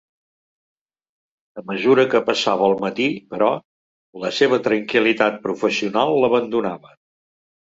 A 1.61 1.63
mesura 1.71 2.05
que 2.13 2.21
passava 2.31 2.65
el 2.69 2.73
matí, 2.87 3.07
però, 3.35 3.51
la 4.25 4.33
seva 4.41 4.61
tranquil·litat 4.69 5.41
professional 5.45 6.19
l'abandonava. 6.25 6.95